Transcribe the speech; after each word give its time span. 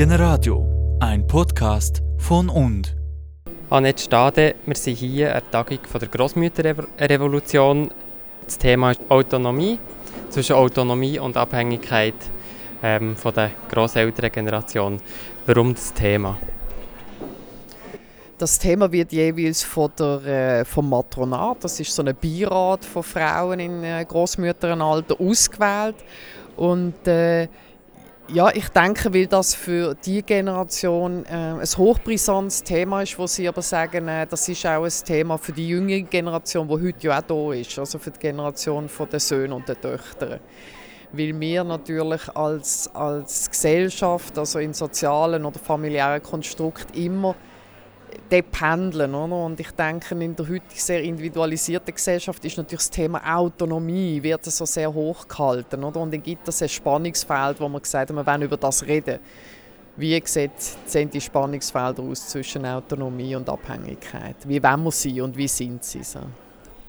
Generadio, 0.00 0.66
ein 1.00 1.26
Podcast 1.26 2.00
von 2.16 2.48
und. 2.48 2.96
Annette 3.68 4.02
Stade, 4.02 4.54
wir 4.64 4.74
sind 4.74 4.96
hier 4.96 5.34
an 5.36 5.42
der 5.42 5.50
Tagung 5.50 5.78
der 6.00 6.08
Grossmütterrevolution. 6.08 7.90
Das 8.46 8.56
Thema 8.56 8.92
ist 8.92 9.02
Autonomie, 9.10 9.78
zwischen 10.30 10.54
Autonomie 10.56 11.18
und 11.18 11.36
Abhängigkeit 11.36 12.14
ähm, 12.82 13.14
von 13.14 13.34
der 13.34 13.50
Grosselterngeneration. 13.70 15.02
Warum 15.44 15.74
das 15.74 15.92
Thema? 15.92 16.38
Das 18.38 18.58
Thema 18.58 18.90
wird 18.90 19.12
jeweils 19.12 19.62
von 19.62 19.90
der, 19.98 20.24
äh, 20.24 20.64
vom 20.64 20.88
Matronat, 20.88 21.58
das 21.60 21.78
ist 21.78 21.94
so 21.94 22.02
ein 22.02 22.16
Beirat 22.16 22.86
von 22.86 23.02
Frauen 23.02 23.60
in 23.60 23.84
äh, 23.84 24.02
Großmütterenalter, 24.08 25.20
ausgewählt. 25.20 25.96
Und 26.56 27.06
äh, 27.06 27.48
ja, 28.32 28.50
ich 28.54 28.68
denke, 28.68 29.12
weil 29.12 29.26
das 29.26 29.54
für 29.54 29.94
die 29.94 30.22
Generation 30.22 31.24
äh, 31.26 31.30
ein 31.30 31.62
hochbrisantes 31.62 32.62
Thema 32.62 33.02
ist, 33.02 33.18
wo 33.18 33.26
sie 33.26 33.48
aber 33.48 33.62
sagen, 33.62 34.08
äh, 34.08 34.26
das 34.26 34.48
ist 34.48 34.64
auch 34.66 34.84
ein 34.84 34.92
Thema 35.04 35.36
für 35.36 35.52
die 35.52 35.68
jüngere 35.68 36.02
Generation, 36.02 36.68
die 36.68 36.74
heute 36.74 37.06
ja 37.06 37.18
auch 37.18 37.22
da 37.22 37.52
ist, 37.52 37.78
also 37.78 37.98
für 37.98 38.10
die 38.10 38.18
Generation 38.18 38.88
der 39.12 39.20
Söhne 39.20 39.54
und 39.54 39.68
der 39.68 39.80
Töchter. 39.80 40.40
Weil 41.12 41.38
wir 41.40 41.64
natürlich 41.64 42.28
als, 42.36 42.88
als 42.94 43.50
Gesellschaft, 43.50 44.38
also 44.38 44.60
in 44.60 44.74
sozialen 44.74 45.44
oder 45.44 45.58
familiären 45.58 46.22
Konstrukt 46.22 46.96
immer 46.96 47.34
pendeln. 48.50 49.14
Oder? 49.14 49.44
Und 49.44 49.60
ich 49.60 49.70
denke, 49.72 50.14
in 50.14 50.36
der 50.36 50.46
heutigen 50.46 50.64
sehr 50.74 51.02
individualisierten 51.02 51.94
Gesellschaft 51.94 52.44
ist 52.44 52.56
natürlich 52.56 52.80
das 52.80 52.90
Thema 52.90 53.20
Autonomie 53.36 54.22
wird 54.22 54.44
so 54.44 54.64
sehr 54.64 54.92
hoch 54.92 55.26
gehalten. 55.26 55.84
Oder? 55.84 56.00
Und 56.00 56.12
dann 56.12 56.22
gibt 56.22 56.46
es 56.48 56.62
ein 56.62 56.68
Spannungsfeld, 56.68 57.60
wo 57.60 57.68
man 57.68 57.82
gesagt 57.82 58.10
hat, 58.10 58.16
wir 58.16 58.26
wollen 58.26 58.42
über 58.42 58.56
das 58.56 58.84
reden. 58.86 59.18
Wie 59.96 60.20
sieht, 60.24 60.52
sehen 60.86 61.10
die 61.10 61.20
Spannungsfelder 61.20 62.02
aus 62.02 62.28
zwischen 62.28 62.64
Autonomie 62.64 63.34
und 63.34 63.48
Abhängigkeit? 63.48 64.36
Wie 64.46 64.62
wollen 64.62 64.84
wir 64.84 64.92
sie 64.92 65.20
und 65.20 65.36
wie 65.36 65.48
sind 65.48 65.84
sie? 65.84 66.02
So? 66.02 66.20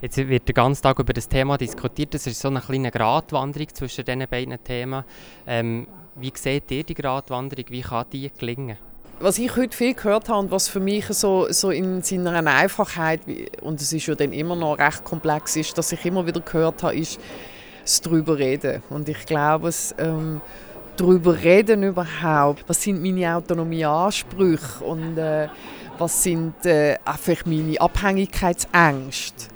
Jetzt 0.00 0.16
wird 0.16 0.48
den 0.48 0.54
ganzen 0.54 0.82
Tag 0.82 0.98
über 0.98 1.12
das 1.12 1.28
Thema 1.28 1.56
diskutiert. 1.56 2.14
Das 2.14 2.26
ist 2.26 2.40
so 2.40 2.48
eine 2.48 2.60
kleine 2.60 2.90
Gratwanderung 2.90 3.68
zwischen 3.74 4.04
diesen 4.04 4.26
beiden 4.28 4.62
Themen. 4.62 5.04
Ähm, 5.46 5.86
wie 6.16 6.32
seht 6.34 6.70
ihr 6.70 6.84
die 6.84 6.94
Gratwanderung? 6.94 7.64
Wie 7.68 7.80
kann 7.80 8.06
die 8.12 8.30
gelingen? 8.30 8.76
Was 9.20 9.38
ich 9.38 9.56
heute 9.56 9.76
viel 9.76 9.94
gehört 9.94 10.28
habe 10.28 10.40
und 10.40 10.50
was 10.50 10.68
für 10.68 10.80
mich 10.80 11.06
so, 11.06 11.46
so 11.50 11.70
in 11.70 12.02
seiner 12.02 12.46
Einfachheit, 12.46 13.20
und 13.62 13.80
es 13.80 13.92
ist 13.92 14.06
ja 14.06 14.14
dann 14.14 14.32
immer 14.32 14.56
noch 14.56 14.78
recht 14.78 15.04
komplex 15.04 15.56
ist, 15.56 15.76
dass 15.78 15.92
ich 15.92 16.04
immer 16.04 16.26
wieder 16.26 16.40
gehört 16.40 16.82
habe, 16.82 16.96
ist 16.96 17.20
das 17.82 18.00
drüber 18.00 18.38
reden. 18.38 18.82
Und 18.90 19.08
ich 19.08 19.24
glaube, 19.26 19.68
es 19.68 19.94
ähm, 19.98 20.40
drüber 20.96 21.42
reden 21.42 21.82
überhaupt, 21.82 22.64
was 22.66 22.82
sind 22.82 23.02
meine 23.02 23.36
Autonomieansprüche 23.36 24.84
und 24.84 25.18
äh, 25.18 25.48
was 25.98 26.22
sind 26.22 26.66
äh, 26.66 26.96
einfach 27.04 27.46
meine 27.46 27.80
Abhängigkeitsängste 27.80 29.53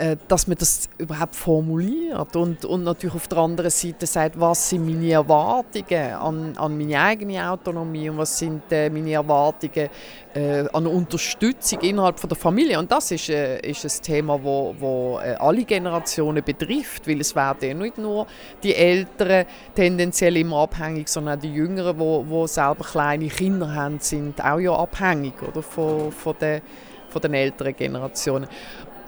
äh, 0.00 0.16
dass 0.28 0.46
man 0.46 0.56
das 0.56 0.88
überhaupt 0.96 1.36
formuliert 1.36 2.34
und, 2.34 2.64
und 2.64 2.84
natürlich 2.84 3.14
auf 3.14 3.28
der 3.28 3.38
anderen 3.38 3.70
Seite 3.70 4.06
sagt, 4.06 4.40
was 4.40 4.70
sind 4.70 4.86
meine 4.86 5.12
Erwartungen 5.12 6.14
an, 6.14 6.56
an 6.56 6.78
meine 6.78 6.98
eigene 6.98 7.50
Autonomie 7.50 8.08
und 8.08 8.16
was 8.16 8.38
sind 8.38 8.62
äh, 8.70 8.88
meine 8.88 9.12
Erwartungen 9.12 9.90
äh, 10.32 10.64
an 10.72 10.86
Unterstützung 10.86 11.80
innerhalb 11.80 12.18
von 12.18 12.30
der 12.30 12.38
Familie. 12.38 12.78
Und 12.78 12.90
das 12.90 13.10
ist, 13.10 13.28
äh, 13.28 13.60
ist 13.60 13.84
ein 13.84 14.02
Thema, 14.02 14.42
wo, 14.42 14.74
wo 14.78 15.20
äh, 15.22 15.34
alle 15.34 15.64
Generationen 15.64 16.42
betrifft, 16.42 17.06
weil 17.06 17.20
es 17.20 17.36
werden 17.36 17.68
ja 17.68 17.74
nicht 17.74 17.98
nur 17.98 18.26
die 18.62 18.74
Älteren 18.74 19.44
tendenziell 19.74 20.34
immer 20.38 20.60
abhängig, 20.60 21.08
sondern 21.08 21.36
auch 21.36 21.42
die 21.42 21.52
Jüngeren, 21.52 21.94
die 21.94 22.00
wo, 22.00 22.24
wo 22.26 22.46
selber 22.46 22.84
kleine 22.84 23.28
Kinder 23.28 23.74
haben, 23.74 23.98
sind 23.98 24.42
auch 24.42 24.60
ja 24.60 24.72
abhängig 24.72 25.34
oder, 25.46 25.62
von, 25.62 26.10
von, 26.10 26.34
der, 26.40 26.62
von 27.10 27.20
den 27.20 27.34
älteren 27.34 27.76
Generationen. 27.76 28.48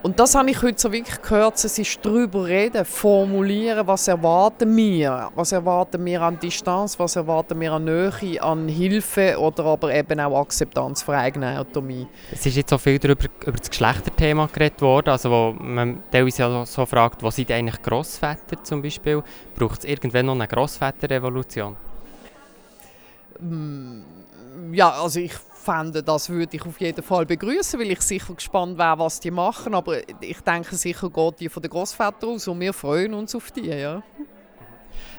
Und 0.02 0.18
das 0.18 0.34
habe 0.34 0.50
ich 0.50 0.60
heute 0.62 0.80
so 0.80 0.90
wirklich 0.90 1.22
gehört, 1.22 1.62
es 1.64 1.78
ist 1.78 2.04
darüber 2.04 2.44
reden, 2.44 2.84
formulieren, 2.84 3.86
was 3.86 4.08
erwarten 4.08 4.76
wir, 4.76 5.30
was 5.36 5.52
erwarten 5.52 6.04
wir 6.04 6.22
an 6.22 6.40
Distanz, 6.40 6.98
was 6.98 7.14
erwarten 7.14 7.60
wir 7.60 7.72
an 7.72 7.84
Nähe, 7.84 8.42
an 8.42 8.66
Hilfe 8.66 9.38
oder 9.38 9.64
aber 9.64 9.94
eben 9.94 10.18
auch 10.18 10.40
Akzeptanz 10.40 11.02
für 11.02 11.16
eigene 11.16 11.56
Autonomie. 11.60 12.08
Es 12.32 12.44
ist 12.44 12.56
jetzt 12.56 12.70
so 12.70 12.78
viel 12.78 12.98
darüber, 12.98 13.26
über 13.46 13.56
das 13.56 13.70
Geschlechterthema 13.70 14.48
geredet 14.52 14.82
worden, 14.82 15.10
also 15.10 15.30
wo 15.30 15.54
man 15.56 16.02
teilweise 16.10 16.42
ja 16.42 16.66
so 16.66 16.84
fragt, 16.84 17.22
was 17.22 17.36
sind 17.36 17.52
eigentlich 17.52 17.80
Grossväter 17.80 18.60
zum 18.64 18.82
Beispiel? 18.82 19.22
Braucht 19.54 19.80
es 19.80 19.84
irgendwann 19.84 20.26
noch 20.26 20.34
eine 20.34 20.48
Grossväterrevolution? 20.48 21.76
Mm, 23.38 24.02
ja, 24.72 24.90
also 24.90 25.20
ich 25.20 25.34
fände, 25.62 26.02
das 26.02 26.28
würde 26.28 26.56
ich 26.56 26.66
auf 26.66 26.80
jeden 26.80 27.02
Fall 27.02 27.24
begrüßen, 27.24 27.78
weil 27.78 27.90
ich 27.90 28.00
sicher 28.02 28.34
gespannt 28.34 28.78
wäre, 28.78 28.98
was 28.98 29.20
die 29.20 29.30
machen. 29.30 29.74
Aber 29.74 29.96
ich 30.20 30.40
denke, 30.40 30.74
sicher 30.76 31.08
geht 31.08 31.40
die 31.40 31.48
von 31.48 31.62
den 31.62 31.70
Großvätern 31.70 32.30
aus 32.30 32.48
und 32.48 32.60
wir 32.60 32.72
freuen 32.72 33.14
uns 33.14 33.34
auf 33.34 33.50
die. 33.50 33.68
Ja. 33.68 34.02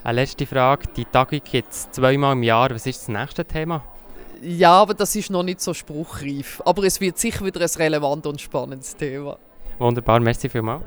Eine 0.04 0.22
letzte 0.22 0.46
Frage. 0.46 0.88
Die 0.96 1.06
Tagung 1.06 1.40
gibt 1.44 1.72
es 1.72 1.90
zweimal 1.92 2.34
im 2.34 2.44
Jahr. 2.44 2.70
Was 2.72 2.86
ist 2.86 3.02
das 3.02 3.08
nächste 3.08 3.46
Thema? 3.46 3.84
Ja, 4.42 4.74
aber 4.74 4.94
das 4.94 5.16
ist 5.16 5.30
noch 5.30 5.44
nicht 5.44 5.62
so 5.62 5.74
spruchreif. 5.74 6.62
Aber 6.66 6.84
es 6.84 7.00
wird 7.00 7.18
sicher 7.18 7.46
wieder 7.46 7.62
ein 7.62 7.70
relevantes 7.78 8.30
und 8.30 8.42
spannendes 8.42 8.96
Thema. 8.96 9.38
Wunderbar, 9.80 10.20
merci 10.20 10.50
vielmals. 10.50 10.84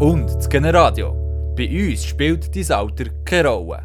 Und 0.00 0.32
das 0.32 0.48
Generadio. 0.48 1.27
Bei 1.58 1.66
uns 1.68 2.04
spielt 2.04 2.54
dein 2.54 2.70
Alter 2.70 3.06
keine 3.24 3.48
Rolle. 3.48 3.84